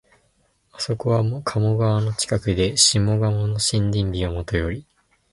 [0.71, 3.55] あそこは鴨川の近くで、下鴨の森
[4.01, 4.83] 林美はもとより、